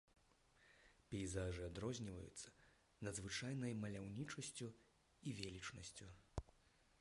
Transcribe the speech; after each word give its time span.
Пейзажы 1.11 1.61
адрозніваюцца 1.67 2.53
надзвычайнай 3.09 3.77
маляўнічасцю 3.83 4.67
і 4.71 5.29
велічнасцю. 5.43 6.11